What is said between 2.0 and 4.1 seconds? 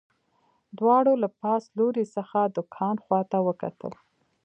څخه د کان خواته وکتل